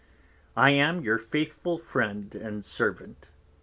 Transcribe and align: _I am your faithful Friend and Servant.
_I 0.57 0.71
am 0.71 1.01
your 1.01 1.19
faithful 1.19 1.77
Friend 1.77 2.33
and 2.33 2.65
Servant. 2.65 3.27